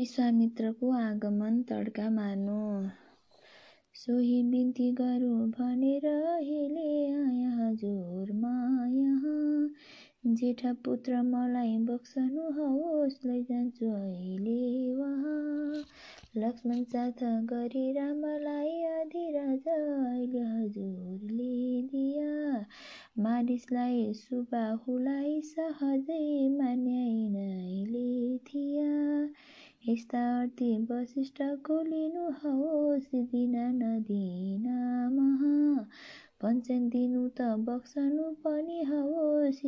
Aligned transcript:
विश्वामित्रको 0.00 0.90
आगमन 0.96 1.56
तड्का 1.62 2.08
मार्नु। 2.10 2.58
सोही 3.94 4.42
बिन्ती 4.42 4.90
गरौँ 4.92 5.48
भनेर 5.50 6.06
अहिले 6.06 6.86
आया 7.14 7.50
हजुरमा 7.56 8.52
यहाँ 8.90 10.34
जेठा 10.36 10.72
पुत्र 10.84 11.20
मलाई 11.22 11.76
बक्सनुहोस् 11.84 13.18
लैजान्छु 13.26 13.90
अहिले 13.90 14.94
वहाँ। 14.94 15.84
लक्ष्मण 16.36 16.82
साथ 16.84 17.22
गरी 17.52 17.92
रामलाई 17.92 18.82
अधिराज 18.92 19.68
अहिले 19.68 20.44
हजुरले 20.48 21.82
दिया। 21.82 22.66
मानिसलाई 23.22 24.12
सुबाहुलाई 24.14 25.40
सहजै 25.44 26.48
मान्याइनाइले 26.58 28.08
थिया। 28.46 28.92
यस्ता 29.88 30.20
अर्थी 30.40 30.66
वशिष्ठको 30.90 31.80
लिनुहोस् 31.82 33.04
दिना 33.30 33.68
नदिना 33.70 34.74
महा 35.10 35.84
पञ्चन 36.40 36.88
दिनु 36.88 37.22
त 37.28 37.46
बक्सनु 37.60 38.26
पनि 38.44 38.82
होस् 38.84 39.60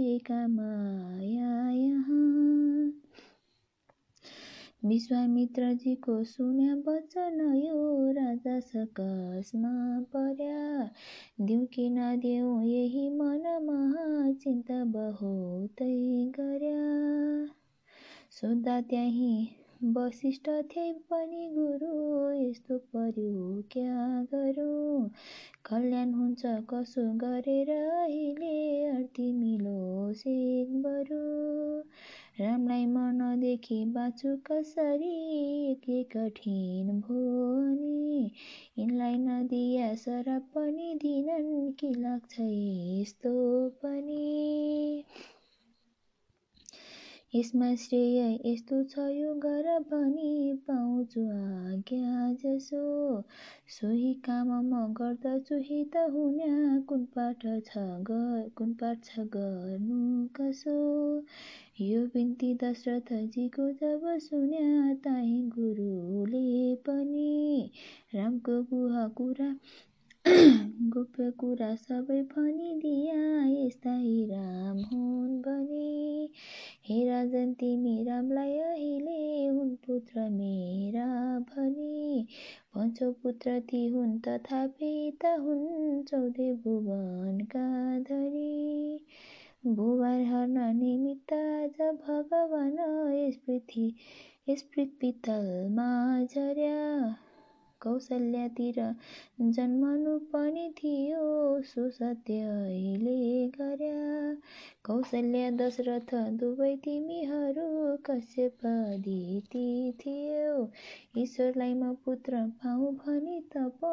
माया 0.49 1.55
यहाँ 1.71 2.93
विश्वामित्रजीको 4.85 6.19
सुन्या 6.25 6.75
वचन 6.87 7.41
यो 7.57 8.13
राजा 8.13 8.59
सकसमा 8.61 9.73
पर्या 10.13 10.89
दिउँ 11.47 11.67
कि 11.67 11.89
नदेऊ 11.91 12.61
यही 12.61 13.09
मनमा 13.17 13.81
चिन्ता 14.33 14.85
बहुतै 14.91 15.91
गर्या 16.39 16.85
सोद्धा 18.31 18.81
त्यहीँ 18.81 19.62
वशिष्ठ 19.85 20.49
थिए 20.49 20.93
पनि 20.93 21.51
गुरु 21.55 22.33
यस्तो 22.33 22.79
पर्यो 22.79 23.63
क्या 23.73 24.23
गरौँ? 24.35 25.11
कल्याण 25.65 26.15
हुन्छ 26.15 26.43
कसो 26.47 27.15
गरेर 27.15 27.71
अहिले 27.71 28.85
अर्थी 28.85 29.33
मिलोस् 29.33 30.27
एक 30.27 30.83
बरु? 30.83 31.23
रामलाई 32.41 32.87
मनदेखि 32.87 33.85
बाँचु 33.85 34.37
कसरी? 34.37 35.75
के 35.75 36.03
कठिन 36.03 37.01
भो 37.01 37.15
अनि 37.73 38.31
यिनलाई 38.79 39.15
नदिया 39.19 39.95
सराप 39.95 40.43
पनि 40.43 40.95
दिनन् 40.95 41.73
कि 41.73 41.95
लाग्छ 41.95 42.37
यस्तो 42.41 43.69
पनि? 43.69 45.05
यसमा 47.35 47.75
श्रेय 47.75 48.19
यस्तो 48.47 48.79
छ 48.85 48.99
यो 48.99 49.35
गर 49.35 49.69
भनी 49.91 50.53
पाउँछु 50.67 51.21
आज्ञा 51.21 52.33
जसो। 52.33 52.81
सोही 53.69 54.13
काम 54.15 54.51
म 54.65 54.93
गर्दछु 54.93 55.57
हित 55.69 55.97
हुन्या 55.97 56.81
कुन 56.89 57.05
पाठ 57.17 57.47
छ 57.67 57.85
कुन 58.57 58.75
पाठ 58.75 59.05
छ 59.05 59.25
गर्नु 59.37 60.01
कसो? 60.37 60.77
यो 61.81 62.05
बिन्ती 62.07 62.55
दशरथजीको 62.55 63.71
जब 63.81 64.05
सुन्या 64.19 64.95
ताही 64.95 65.41
गुरुले 65.49 66.75
पनि 66.75 67.71
रामको 68.15 68.63
गुह 68.63 69.07
कुरा 69.09 69.55
गोप्य 70.95 71.31
कुरा 71.31 71.75
सबै 71.75 72.23
भनिदिया 72.23 73.47
यस्ता 73.47 73.91
राम 74.31 74.79
हुन् 74.79 75.41
भने। 75.43 76.29
हे 76.85 77.09
राजन 77.09 77.53
तिमी 77.53 78.05
रामलाई 78.05 78.59
अहिले 78.59 79.47
हुन् 79.47 79.77
पुत्र 79.77 80.29
मेरा 80.31 81.07
भनी। 81.39 82.27
पञ्चौ 82.75 83.13
पुत्र 83.13 83.61
ती 83.61 83.89
हुन् 83.89 84.19
तथापि 84.21 85.19
त 85.25 85.25
हुन् 85.25 86.03
चौधे 86.03 86.53
भुवनका 86.55 87.99
धरी 87.99 89.07
भुवार 89.67 90.21
हर्न 90.21 90.77
निमित्त 90.77 91.33
आज 91.33 91.81
भगवान 91.81 92.77
यस 93.15 93.37
पृथ्वी 93.37 93.95
यस 94.49 94.63
पृथ्वी 94.63 95.13
तलमा 95.13 96.25
झर्या। 96.25 97.17
कौशल्यातिर 97.83 98.81
जन्मनु 99.57 100.17
पनि 100.35 100.65
थियो 100.79 101.23
सो 101.71 101.89
सत्य 101.97 102.39
अहिले 102.51 103.17
गर्या 103.57 104.35
कौशल्या 104.85 105.51
दशरथ 105.61 106.15
दुवै 106.41 106.71
तिमीहरू 106.87 107.67
कश्यप 108.11 108.67
दिती 109.07 109.67
थियो। 110.01 110.55
ईश्वरलाई 111.23 111.75
म 111.75 111.93
पुत्र 112.05 112.45
पाऊ 112.63 112.91
भनी 113.01 113.41
तप 113.55 113.85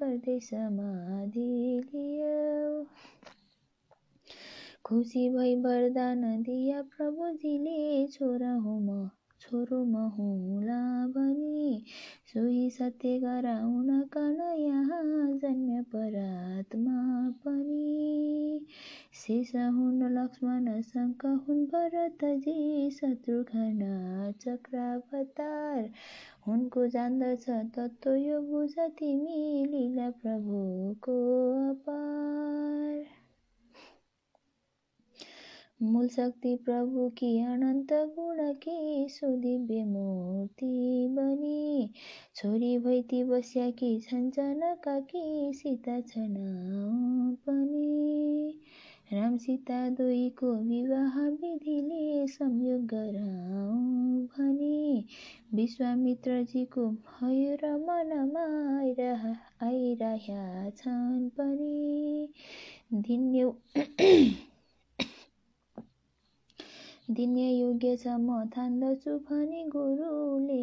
गर्दै 0.00 0.38
समाधि 0.48 1.48
लियो। 1.92 2.84
खुसी 4.86 5.28
भई 5.30 5.54
वरदान 5.62 6.22
दिया 6.42 6.82
प्रभुजीले 6.92 7.78
छोरा 8.12 8.52
हो 8.66 8.78
म 8.78 9.08
छोरो 9.42 9.80
म 9.84 10.04
हुँला 10.16 10.80
भनी। 11.16 11.84
सोही 12.28 12.70
सत्य 12.70 13.18
गराउन 13.18 14.00
कन 14.00 14.40
यहाँ 14.58 15.38
जन्म्य 15.38 15.82
परात्मा 15.82 17.30
पनि 17.30 18.66
शेष 19.14 19.54
हुन् 19.56 20.02
लक्ष्मण 20.12 20.80
शङ्क 20.82 21.26
हुन् 21.26 21.64
भरतजी 21.66 22.90
शत्रुघ्न 22.90 23.88
चक्रावतार। 24.40 25.90
हुनको 26.46 26.86
जान्दछ 26.86 27.50
तत्त्व 27.50 28.14
यो 28.14 28.40
बुझ 28.40 28.74
तिमी 28.78 29.64
लीला 29.64 30.10
प्रभुको 30.10 31.16
अपार। 31.70 33.17
मूल 35.82 36.08
शक्ति 36.08 36.54
प्रभु 36.64 37.08
की 37.08 37.28
अनन्त 37.42 37.92
गुण 37.92 38.52
की 38.52 39.06
सुदिव्य 39.10 39.84
मूर्ति 39.84 41.06
बनी। 41.10 41.90
छोरी 42.36 42.78
भैती 42.78 43.22
बस्या 43.24 43.70
कि 43.70 44.00
कि 44.08 45.52
सीता 45.54 46.00
छन् 46.00 46.34
पनि 47.46 48.60
राम 49.12 49.36
सीता 49.36 49.88
दुईको 49.90 50.52
विवाह 50.54 51.20
विधिले 51.28 52.26
संयोग 52.26 52.86
गराउँ 52.86 54.26
भनी 54.26 55.04
विश्वामित्रजीको 55.54 56.90
भयो 56.90 57.56
र 57.64 57.72
मनमा 57.76 58.46
आइरह्या 59.66 60.70
छन् 60.70 61.30
पनि 61.30 62.28
धिन्यौ 62.94 63.54
दिने 67.08 67.50
योग्य 67.50 67.96
छ 67.96 68.06
म 68.06 68.48
ठान्दछु 68.54 69.12
भनी 69.18 69.62
गुरुले 69.68 70.58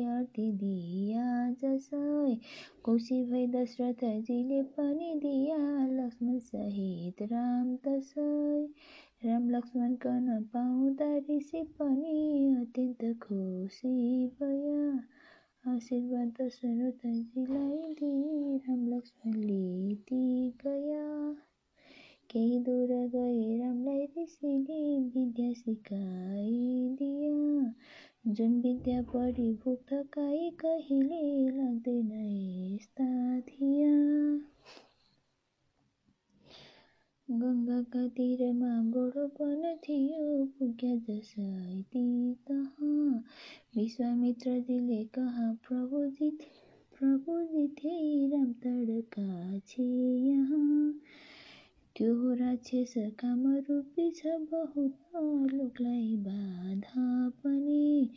दिया 0.52 1.24
जसै 1.62 2.36
खुसी 2.84 3.24
भई 3.24 3.48
दशरथजीले 3.48 4.62
पनि 4.76 5.14
दिया 5.16 5.58
लक्ष्मण 5.88 6.38
सहित 6.40 7.22
राम 7.22 7.76
तसै। 7.76 8.28
राम 9.26 9.50
लक्ष्मण 9.50 9.96
कन 9.96 10.44
पाउँदा 10.54 11.10
ऋषि 11.18 11.64
पनि 11.80 12.14
अत्यन्त 12.62 13.20
खुसी 13.24 13.96
भया 14.42 14.86
आशीर्वाद 15.76 16.34
दशरथजीलाई 16.42 17.94
दिई 18.02 18.58
राम 18.58 18.88
लक्ष्मणले 18.88 19.96
ती 19.96 20.24
गया 20.66 21.06
केही 22.36 22.60
दूर 22.60 22.90
गए 23.12 23.58
रामलाई 23.60 24.06
ऋषिले 24.18 24.80
विद्या 25.10 25.52
सिकाइदिया 25.60 27.34
जुन 28.28 28.60
विद्या 28.62 29.02
पढी 29.12 29.52
भोक 29.64 29.84
थकाइ 29.92 30.50
कहिले 30.64 31.22
लाग्दैन 31.58 32.12
यस्ता 32.74 33.08
थिया 33.50 33.94
गङ्गाका 37.30 38.08
तिरमा 38.18 38.72
गोडो 38.96 39.28
थियो 39.86 40.26
पुग्या 40.58 40.96
जसै 41.08 41.82
ती 41.94 42.04
तहाँ 42.50 43.24
विश्वामित्रजीले 43.78 45.04
कहाँ 45.16 45.54
प्रभुजी 45.68 46.30
प्रभुजी 47.00 47.68
थिए 47.80 48.28
राम 48.30 48.52
तडका 48.66 49.60
छे 49.68 49.88
यहाँ 50.28 50.94
त्यो 51.98 52.34
राक्षस 52.34 52.94
कामरूपी 53.20 54.06
छ 54.12 54.32
बहुत 54.52 55.54
लोकलाई 55.54 56.16
बाधा 56.18 57.04
पनि। 57.44 58.10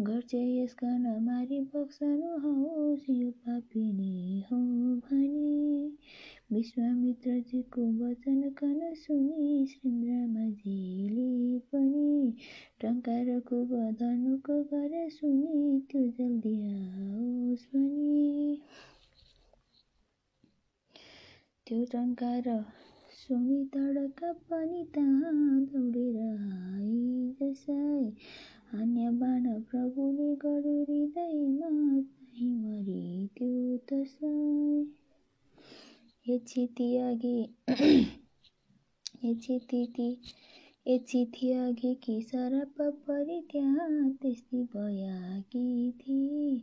गर्छ 0.00 0.34
यसका 0.34 0.90
नमारी 0.98 1.58
बक्सनु 1.72 2.28
होस् 2.44 3.08
यो 3.10 3.30
पापिनी 3.30 4.44
हो 4.50 4.58
भनी। 5.06 5.96
विश्वामित्रजीको 6.52 7.88
वचन 8.04 8.50
कन 8.50 8.94
सुनि 8.94 9.66
श्रीरामजीले 9.70 11.58
पनि 11.72 12.32
टङ्कार 12.80 13.40
खुब 13.40 13.74
धनुको 14.00 14.62
गरे 14.74 15.08
सुनि 15.10 15.80
त्यो 15.90 16.06
जल्दी 16.20 16.56
आओस् 16.70 17.66
भनी। 17.74 18.56
त्यो 21.66 21.84
टङ्कार 21.92 22.48
सुनि 23.24 23.64
तडका 23.74 24.32
पनि 24.48 24.82
तहाँ 24.94 25.60
दौडेर 25.64 26.16
आई 26.16 27.34
जसै 27.40 29.10
बाण 29.20 29.44
प्रभुले 29.70 30.26
गढो 30.36 30.74
हृदयमा 30.82 31.70
चाहिँ 32.00 32.50
मरि 32.56 33.28
त्यो 33.36 33.76
तसै 33.88 34.32
एचिति 40.86 41.50
अघि 41.52 41.94
कि 41.94 42.20
सराप 42.22 42.80
परि 43.06 43.40
त्यहाँ 43.52 44.10
त्यस्तै 44.22 44.62
भयाकी 44.74 45.92
थिए। 46.00 46.56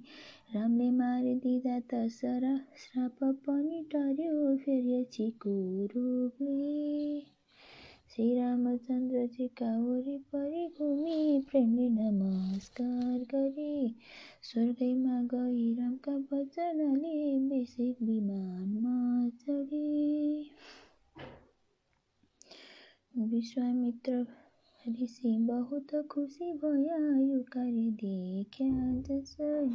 मारिदिँदा 1.41 1.77
त 1.89 2.07
सरा 2.13 2.55
श्राप 2.77 3.23
पनि 3.45 3.81
टर्यो 3.91 4.57
फेरि 4.57 5.05
छिको 5.13 5.53
रूपले। 5.93 7.21
श्रीरामचन्द्रजीका 8.13 9.69
वरिपरि 9.79 10.67
घुमी 10.77 11.41
प्रेमले 11.49 11.87
नमस्कार 11.89 13.17
गरी 13.33 13.95
स्वर्गैमा 14.43 15.21
गई 15.33 15.73
रामका 15.79 16.15
वचनले 16.33 17.15
बेसिक 17.49 18.01
विमानमा 18.01 18.95
चढी। 19.41 20.51
विश्वामित्र 23.33 24.25
ऋषि 25.01 25.37
बहुत 25.49 25.95
खुसी 26.11 26.53
भया 26.53 27.01
यो 27.19 27.43
कार्य 27.51 27.89
देख्या 28.05 28.73
जसै 29.09 29.65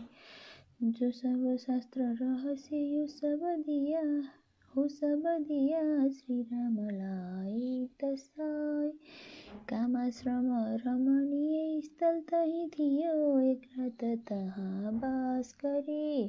जो 0.82 1.11
सब 1.11 1.56
शास्त्र 1.61 2.00
रहस्य 2.23 2.76
यो 2.76 3.06
सब 3.06 3.44
दिया 3.67 4.00
हो 4.75 4.87
सब 4.88 5.23
दिया 5.49 6.08
श्री 6.08 6.43
रामलाई 6.43 7.88
तसाई 8.00 8.90
कामाश्रम 9.69 10.50
रमणीय 10.84 11.81
स्थल 11.81 12.20
तही 12.31 12.67
थियो 12.69 13.14
एक 13.50 13.62
रात 13.78 14.05
तहाँ 14.28 14.93
बास 14.94 15.55
गरी 15.64 16.28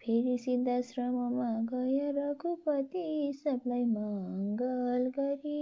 फेरि 0.00 0.38
सिद्धाश्रममा 0.38 1.50
गए 1.72 2.10
रघुपति 2.16 3.32
सबलाई 3.44 3.84
मङ्गल 3.84 5.10
गरी। 5.18 5.61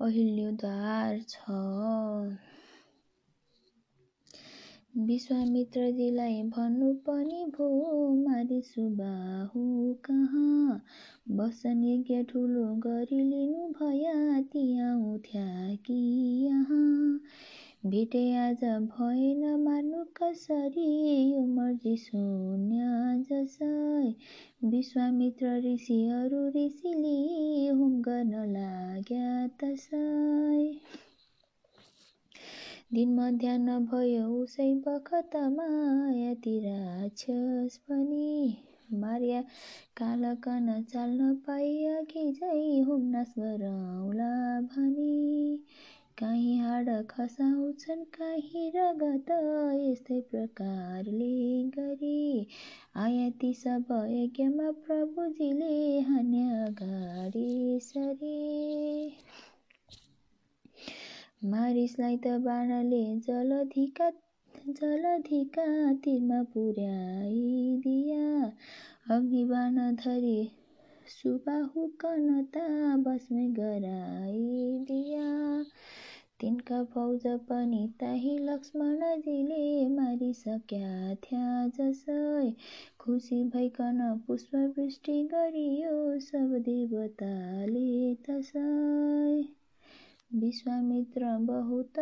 अहिल्योद्धार 0.00 1.20
छ। 1.28 1.36
विश्वामित्रजीलाई 5.06 6.42
भन्नु 6.42 6.94
पनि 6.94 7.44
भो 7.46 7.68
मारी 8.28 8.62
सुबाहु 8.62 9.94
कहाँ? 10.04 10.82
बसन 11.30 11.84
यज्ञ 11.84 12.22
ठुलो 12.22 12.64
गरिलिनु 12.74 13.68
भया 13.68 14.40
ती 14.40 14.80
आउँथ्या 14.80 15.74
कि 15.74 15.94
यहाँ? 16.46 17.20
भेटे 17.90 18.20
आज 18.36 18.64
भएन 18.64 19.64
मार्नु 19.64 20.04
कसरी 20.16 20.86
यो 21.32 21.40
मर्जी 21.46 21.96
शून्य 21.96 22.86
जसै। 23.30 24.14
विश्वामित्र 24.70 25.46
ऋषिहरू 25.64 26.48
ऋषिले 26.48 27.68
होम 27.68 28.00
गर्न 28.00 28.34
लाग्या 28.52 29.46
तसै। 29.62 30.80
दिन 32.94 33.14
मध्याह 33.14 33.78
भयो 33.78 34.26
उसै 34.42 34.74
बखतमा 34.74 35.68
यति 36.10 36.58
राक्षस 36.64 37.76
पनि। 37.76 38.56
मार्या 38.92 39.42
कालकन 39.96 40.82
चाल्न 40.82 41.34
पाइ 41.34 41.84
अघि 41.84 42.84
होम 42.88 43.02
नाश 43.02 43.34
गरौँला 43.38 44.60
भनी। 44.60 45.55
काहीँ 46.18 46.58
हाड 46.58 46.88
खसाउँछन् 47.10 48.04
काहीँ 48.14 48.70
रगत 48.76 49.30
यस्तै 49.80 50.20
प्रकारले 50.30 51.32
गरी 51.76 52.46
आयाती 53.04 53.52
सब 53.54 53.92
यज्ञमा 54.10 54.70
प्रभुजीले 54.86 56.00
हान्या 56.08 56.70
सरे. 57.88 58.36
मारिसलाई 61.50 62.16
त 62.24 62.36
बाणले 62.46 63.04
जलधिका 63.26 64.10
जलधिका 64.80 65.66
तिरमा 66.04 66.42
पुर्याइदिया 66.54 68.24
अग्निबाण 69.16 69.76
धरी 70.04 70.38
सुबाहु 71.16 71.86
कनता 72.00 72.66
बस्मै 73.06 73.46
गराइदिया 73.58 75.28
तिनका 76.40 76.82
फौज 76.84 77.22
पनि 77.48 77.86
ताही 78.00 78.36
लक्ष्मणजीले 78.38 79.60
मारिसक्या। 79.88 81.14
थ्या 81.22 81.66
जसै 81.76 82.50
खुसी 83.00 83.42
भइकन 83.54 84.00
पुष्पवृष्टि 84.26 85.22
गरियो 85.32 86.18
सब 86.20 86.52
देवताले 86.68 88.14
तसै। 88.28 88.66
विश्वामित्र 90.40 91.36
बहुत 91.46 91.98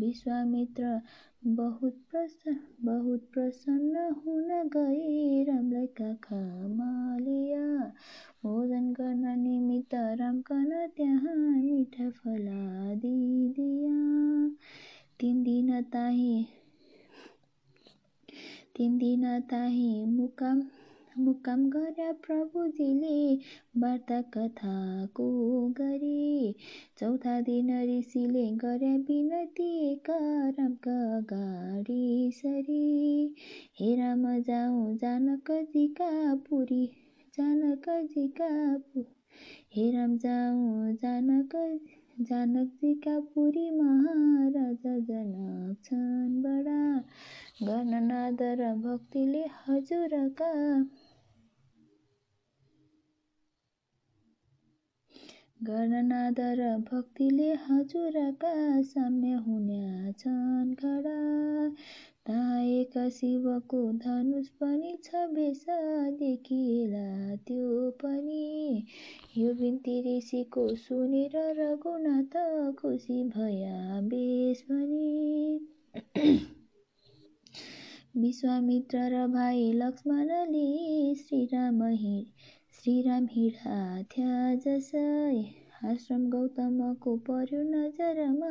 विश्वामित्र 0.00 1.00
बहुत 1.46 1.94
प्रसन्न 2.10 2.56
बहुत 2.84 3.28
प्रसन्न 3.32 4.08
हुन 4.16 4.48
गए। 4.76 5.44
रामलाई 5.44 5.86
काखमा 6.00 7.16
लिया 7.18 7.92
भोजन 8.42 8.92
गर्न 8.92 9.38
निमित्त 9.38 9.94
रामकन 10.18 10.70
त्यहाँ 10.96 11.34
मिठा 11.62 12.08
फलादी 12.18 13.48
दिया। 13.56 13.94
तिन 15.20 15.42
दिन 15.44 15.80
ताही 15.92 16.44
तिन 18.76 18.96
दिन 18.98 19.24
ताही 19.50 20.04
मुकाम 20.06 20.62
मुकाम 21.18 21.64
गर्या 21.70 22.10
प्रभुजीले 22.26 23.34
वार्ता 23.82 24.20
कथाको 24.34 25.26
गरी। 25.78 26.54
चौथा 26.98 27.40
दिन 27.40 27.70
ऋषिले 27.88 28.46
गर्या 28.64 28.94
विनती 29.08 29.94
रामका 30.10 30.96
अगाडि 31.16 32.30
सरी। 32.34 33.34
हे 33.80 33.94
राम 33.96 34.24
जाउँ 34.40 34.96
जानकजीका 34.96 36.34
पुरी। 36.48 36.86
जानकजीका 37.38 38.48
हे 39.72 39.90
राम 39.92 40.16
जाउँ 40.18 40.92
जानक 40.98 41.54
जानकजीका 42.22 43.18
पुरी 43.30 43.68
महाराजा 43.72 44.96
जनक 45.06 45.76
छन् 45.84 46.40
बडा। 46.42 46.78
गर्न 47.62 48.02
नादर 48.04 48.64
भक्तिले 48.82 49.44
हजुरका 49.60 50.52
गणनादर 55.62 56.60
भक्तिले 56.84 57.48
हजुरका 57.62 58.52
साम्य 58.86 59.32
हुन्या 59.44 60.12
छन् 60.18 60.74
खडा। 60.76 61.16
तहाँ 62.28 62.62
एक 62.62 63.08
शिवको 63.12 63.92
धनुष 63.92 64.48
पनि 64.48 64.98
छ 65.04 65.10
बेस 65.14 65.64
देखिएला 66.18 67.36
त्यो 67.36 67.90
पनि। 67.90 68.86
यो 69.38 69.54
बिन्ती 69.54 70.18
ऋषिको 70.18 70.74
सुनेर 70.74 71.30
रघुनाथ 71.36 72.36
खुसी 72.74 73.24
भया 73.24 74.00
बेस 74.00 74.64
भनी। 74.70 75.60
विश्वामित्र 78.16 78.98
र 78.98 79.26
भाइ 79.26 79.72
लक्ष्मणले 79.72 81.14
श्रीराम 81.14 81.96
श्रीराम 82.72 83.26
हिँडा 83.30 84.02
थ्या 84.02 84.54
जसै 84.54 85.42
आश्रम 85.82 86.22
गौतमको 86.30 87.12
पर्यो 87.26 87.58
नजरमा 87.66 88.48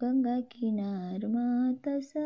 गङ्गा 0.00 0.34
किनारमा 0.52 1.44
तसै 1.84 2.24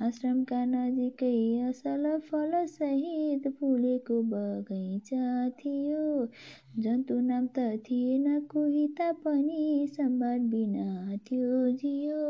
आश्रमका 0.00 0.60
नजिकै 0.66 1.32
असल 1.64 2.06
फलसहित 2.28 3.48
फुलेको 3.58 4.20
बगैँचा 4.30 5.24
थियो। 5.58 6.04
जन्तु 6.80 7.18
नाम 7.22 7.46
त 7.50 7.66
थिएन 7.84 8.40
कोही 8.50 8.86
तापनि 8.98 9.60
सम्भार 9.92 10.38
बिना 10.50 11.16
त्यो 11.26 11.60
जियो। 11.76 12.22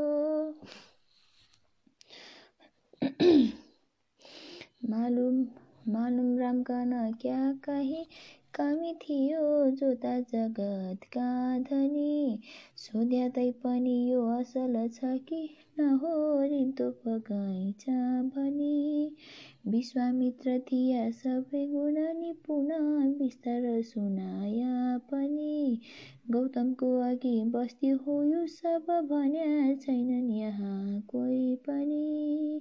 मालुम 4.90 5.36
मालुम 5.88 6.38
रामकन 6.38 7.12
क्या 7.20 7.52
कहीँ? 7.64 8.04
कमी 8.54 8.92
थियो 8.94 9.70
जोता 9.70 10.20
जगतका 10.20 11.58
धनी। 11.58 12.38
सोध्या 12.76 13.28
पनि 13.64 14.12
यो 14.12 14.22
असल 14.38 14.88
छ 14.94 15.00
कि 15.04 15.48
नहो 15.78 16.42
रित्तो 16.42 16.90
बगैँचा 16.90 18.22
भनी। 18.22 19.16
विश्वामित्र 19.66 20.58
थिया 20.58 21.10
सबै 21.10 21.66
गुण 21.66 21.94
निपुण 22.20 22.68
बिस्तार 23.18 23.82
सुनाया 23.82 24.98
पनि। 24.98 25.80
गौतमको 26.30 27.00
अघि 27.00 27.44
बस्ती 27.44 27.88
हो 27.88 28.24
यो 28.24 28.46
सब 28.46 29.08
भन्या 29.10 29.74
छैनन् 29.74 30.30
यहाँ 30.30 31.00
कोही 31.00 31.56
पनि। 31.56 32.60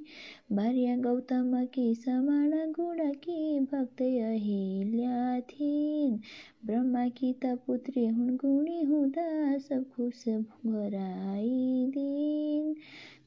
भार्या 0.53 0.97
गौतमकी 0.97 1.95
समान 1.95 2.71
गुणकी 2.71 3.59
भक्तै 3.59 4.19
अहिल्या 4.19 5.39
थिइन्? 5.39 6.19
ब्रह्माकी 6.65 7.33
त 7.33 7.57
पुत्री 7.67 8.07
हुन् 8.07 8.35
गुणी 8.35 8.81
हुँदा 8.81 9.57
सब 9.57 9.85
खुस 9.95 10.23
गराइदिन् 10.65 12.73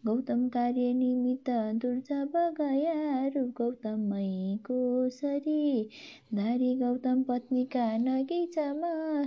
गौतम 0.07 0.49
कार्य 0.49 0.93
निमित्त 0.93 1.51
दुर्जब 1.51 2.55
गया 2.61 3.27
रूप 3.27 3.55
गौतमैको 3.57 5.09
सरी 5.09 5.91
धारी 6.35 6.77
गौतम 6.77 7.23
पत्नीका 7.23 7.99
नगिचमा 7.99 9.25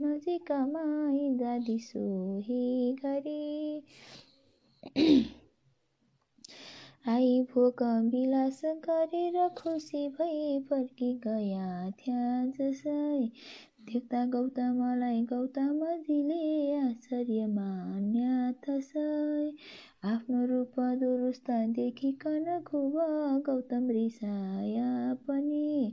नजिकमा 0.00 0.82
इन्द्रादि 1.16 1.78
सोही 1.82 2.92
गरी 3.04 3.74
आइभोक 7.08 7.82
विलास 8.12 8.60
गरेर 8.86 9.36
खुसी 9.58 10.08
भई 10.18 10.58
फर्की 10.70 11.12
गया। 11.24 11.68
त्यहाँ 11.98 12.46
जसै 12.58 13.28
देख्दा 13.90 14.24
गौतमलाई 14.32 15.22
गौतमजीले 15.30 16.42
आश्चर्य 16.78 17.46
मान्या 17.54 18.34
तसै 18.66 19.06
आफ्नो 20.02 20.44
रूप 20.46 20.74
दुरुस्त 21.00 21.50
देखिकन 21.76 22.44
खुब 22.66 22.92
गौतम 23.46 23.88
रिसाया 23.90 25.14
पनि 25.26 25.92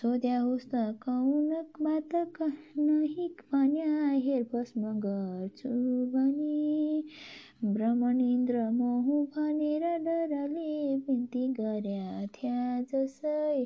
सोध्या 0.00 0.36
होस् 0.40 0.66
त 0.74 0.82
कौन 1.04 1.48
बात 1.80 2.14
नही 2.78 3.26
भन्या 3.54 3.88
हेर 4.26 4.44
भस्म 4.52 4.92
गर्छु 5.00 5.70
भनी 6.12 7.02
ब्रह्मण 7.64 8.20
इन्द्र 8.20 8.62
मोहु 8.76 9.16
भनेर 9.36 9.86
डरले 10.04 10.76
बिन्ती 11.08 11.46
गर्या 11.58 12.36
जसै 12.92 13.64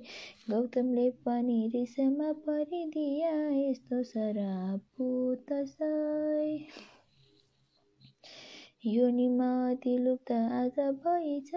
गौतमले 0.51 1.09
पनि 1.27 1.59
रिसमा 1.75 2.33
परिदिया 2.49 3.35
यस्तो 3.59 4.03
सरापो 4.15 5.13
तसै 5.53 6.57
यो 8.87 9.09
निमाति 9.09 9.99
लुप्त 9.99 10.33
आज 10.33 10.79
भइछ 10.81 11.51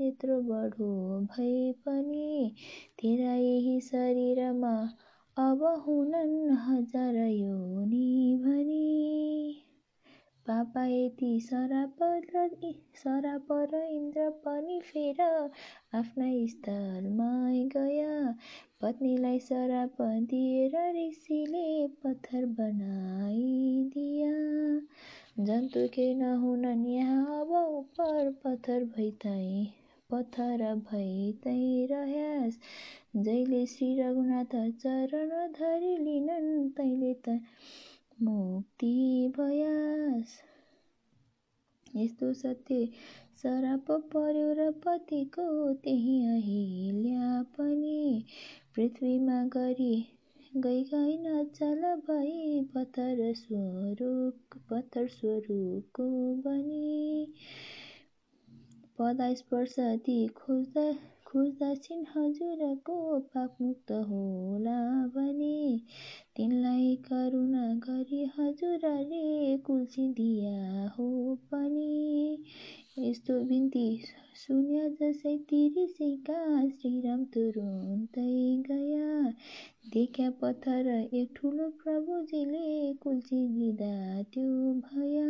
यत्रो 0.00 0.40
बढो 0.40 1.20
भए 1.20 1.72
पनि 1.72 2.54
तेरा 2.98 3.34
यही 3.34 3.80
शरीरमा 3.80 4.72
अब 5.36 5.84
हुनन् 5.86 6.50
हजार 6.50 7.16
योनि 7.16 8.36
भनी। 8.44 9.64
पापा 10.46 10.86
यति 10.86 11.40
सराप 11.40 11.96
सराप 12.96 13.46
र 13.52 13.82
इन्द्र 13.90 14.30
पनि 14.30 14.80
फेर 14.80 15.20
आफ्ना 15.94 16.46
स्थलमा 16.46 17.50
गया। 17.52 18.34
पत्नीलाई 18.82 19.38
सराप 19.38 20.02
दिएर 20.02 20.76
ऋषिले 20.96 21.86
पत्थर 21.86 22.46
बनाइदिया 22.46 23.59
जन्तु 25.38 25.86
के 25.88 26.14
नहुनन् 26.14 26.86
यहाँ 26.86 27.40
अब 27.40 27.50
उपर 27.50 28.30
पत्थर 28.44 28.84
भइतै 28.84 29.66
पत्थर 30.10 30.62
भइतै 30.90 31.86
रह्यास 31.90 32.58
जैले 33.16 33.66
श्री 33.66 33.88
रघुनाथ 34.00 34.56
चरण 34.82 35.30
धरि 35.52 35.96
लिनन् 35.96 36.70
तैले 36.70 37.14
त 37.14 37.40
मुक्ति 38.22 38.92
भयास। 39.38 40.36
यस्तो 41.96 42.32
सत्य 42.32 42.88
सराप 43.42 43.90
पर्यो 43.90 44.52
र 44.52 44.70
पतिको 44.86 45.72
त्यही 45.74 46.18
अहिल्या 46.26 47.42
पनि 47.58 48.24
पृथ्वीमा 48.74 49.44
गरी 49.44 49.94
गइन् 50.52 51.26
अचल 51.26 51.82
भई 52.08 52.64
पत्थर 52.74 53.32
स्वरूप 53.34 54.56
पत्थर 54.70 55.06
स्वरूपको 55.08 56.06
बनी। 56.34 57.34
पदा 58.98 59.34
स्पर्श 59.34 59.74
ती 59.78 60.16
खोज्दा 60.28 60.84
खोज्दछिन् 61.26 62.04
हजुरको 62.16 62.96
पापमुक्त 63.34 63.92
होला 63.92 64.78
भनी 65.06 65.86
तिनलाई 66.36 66.94
करुणा 66.96 67.62
गरी 67.84 68.24
हजुरले 68.38 69.56
कुल्चिदिया 69.56 70.86
हो 70.98 71.06
पनि। 71.52 72.44
यस्तो 72.98 73.38
बिन्ती 73.44 73.84
सुन्या 74.36 74.88
जसै 75.00 75.36
तिरिसीका 75.50 76.38
श्रीराम 76.68 77.24
तुरुन्तै 77.34 78.30
गया। 78.70 79.30
देख्या 79.94 80.30
पत्थर 80.40 80.88
एक 81.20 81.32
ठुलो 81.36 81.68
प्रभुजीले 81.82 82.92
कुल्चिदिँदा 83.02 84.22
त्यो 84.32 84.72
भया। 84.86 85.28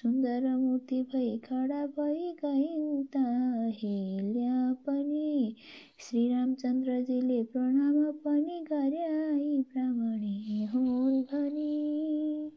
सुन्दर 0.00 0.48
मूर्ति 0.56 1.02
भई 1.12 1.36
खडा 1.44 1.84
भई 1.98 2.32
गइन् 2.44 3.04
ता 3.16 3.24
हेल्या 3.80 4.72
पनि। 4.86 5.54
श्रीरामचन्द्रजीले 5.98 7.42
प्रणाम 7.42 8.10
पनि 8.24 8.60
गर्या 8.72 9.38
यी 9.38 9.60
ब्राह्मणी 9.60 10.64
हुन् 10.64 11.22
भनी। 11.22 12.50